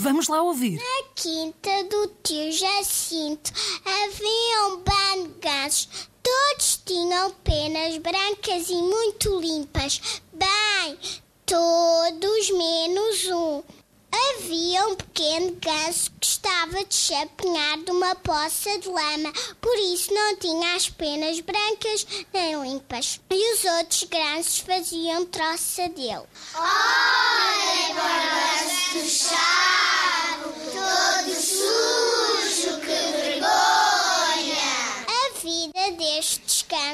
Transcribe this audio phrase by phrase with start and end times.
[0.00, 0.78] Vamos lá ouvir.
[0.78, 3.50] Na quinta do tio Jacinto
[3.84, 5.88] havia um bando de gansos.
[6.22, 10.00] Todos tinham penas brancas e muito limpas.
[10.32, 10.98] Bem,
[11.44, 13.64] todos menos um.
[14.10, 20.14] Havia um pequeno ganso que estava de chapinhar de uma poça de lama, por isso
[20.14, 23.20] não tinha as penas brancas nem limpas.
[23.30, 26.22] E os outros gansos faziam troça dele.
[26.54, 29.77] Olha para o chato,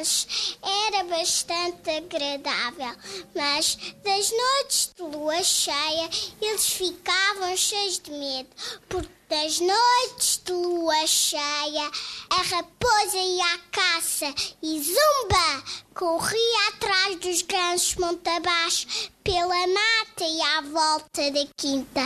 [0.04, 2.94] gansos era bastante agradável,
[3.34, 6.10] mas das noites de lua cheia
[6.42, 8.48] eles ficavam cheios de medo,
[8.88, 11.90] porque das noites de lua cheia
[12.30, 18.86] a raposa ia à caça e zumba corria atrás dos gansos monte abaixo
[19.22, 22.02] pela mata e à volta da quinta.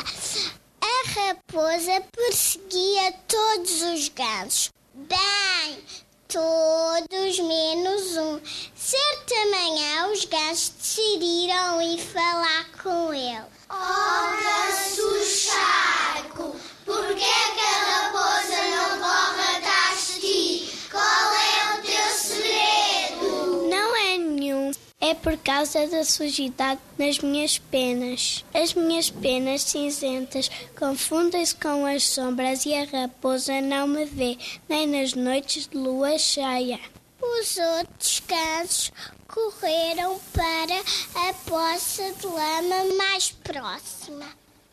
[0.81, 4.71] A raposa perseguia todos os gansos.
[4.95, 5.85] Bem,
[6.29, 8.41] todos menos um.
[8.75, 13.41] Certa manhã os gansos decidiram ir falar com ele.
[13.71, 14.48] Oh,
[25.09, 28.45] É por causa da sujidade nas minhas penas.
[28.53, 34.37] As minhas penas cinzentas confundem-se com as sombras e a raposa não me vê,
[34.69, 36.79] nem nas noites de lua cheia.
[37.23, 38.93] Os outros gansos
[39.27, 40.79] correram para
[41.27, 44.27] a poça de lama mais próxima.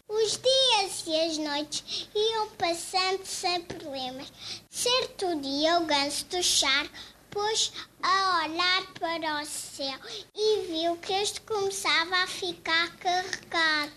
[0.10, 4.34] Os dias e as noites iam passando sem problemas.
[4.70, 10.00] Certo dia, o ganso do charco pôs a olhar para o céu
[10.34, 13.92] e viu que este começava a ficar carregado.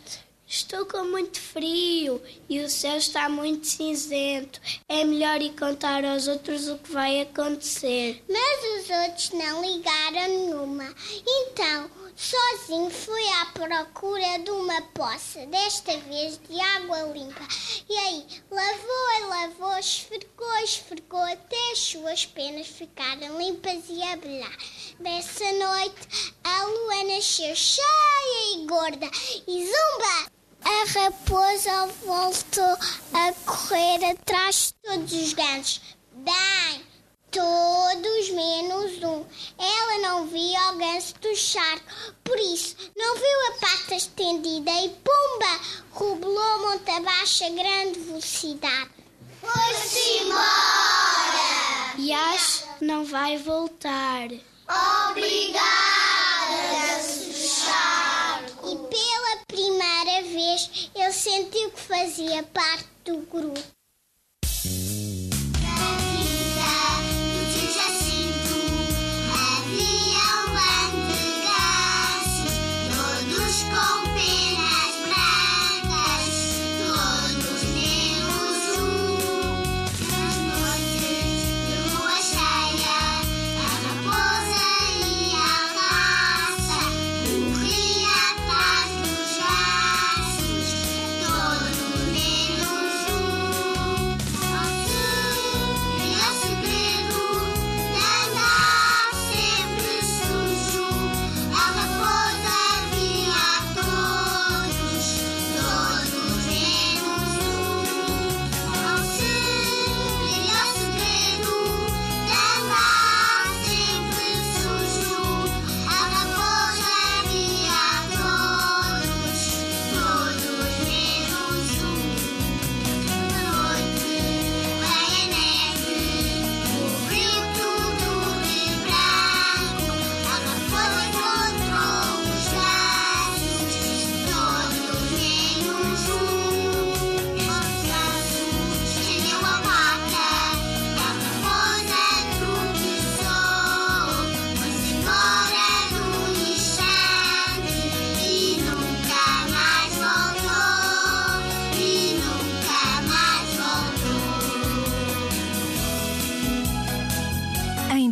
[0.44, 4.60] Estou com muito frio e o céu está muito cinzento.
[4.88, 8.25] É melhor ir contar aos outros o que vai acontecer.
[8.28, 10.93] Mas os outros não ligaram nenhuma.
[11.25, 17.46] Então, sozinho foi à procura de uma poça, desta vez de água limpa.
[17.88, 24.16] E aí, lavou e lavou, esfregou, esfregou, até as suas penas ficaram limpas e a
[24.16, 24.56] brilhar.
[24.98, 29.08] Dessa noite, a lua nasceu cheia e gorda
[29.46, 30.38] e zumba!
[30.64, 32.76] A raposa voltou
[33.14, 35.80] a correr atrás de todos os gansos.
[36.12, 36.67] Bem,
[41.20, 41.84] do charco,
[42.24, 45.60] por isso não viu a pata estendida e pumba!
[45.90, 48.90] Rubulou monte abaixo a grande velocidade.
[49.40, 51.94] Foi-se embora!
[51.98, 54.28] E acho que não vai voltar.
[55.10, 55.62] Obrigada,
[57.32, 58.68] charco!
[58.68, 63.78] E pela primeira vez ele sentiu que fazia parte do grupo.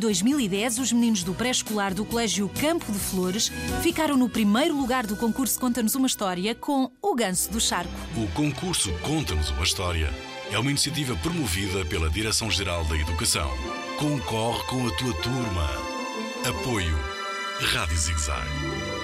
[0.06, 3.50] 2010, os meninos do pré-escolar do Colégio Campo de Flores
[3.82, 7.90] ficaram no primeiro lugar do concurso Conta-nos uma História com O Ganso do Charco.
[8.16, 10.08] O concurso Conta-nos uma História
[10.52, 13.50] é uma iniciativa promovida pela Direção-Geral da Educação.
[13.98, 15.68] Concorre com a tua turma.
[16.48, 16.96] Apoio
[17.58, 18.95] Rádio Zigzag.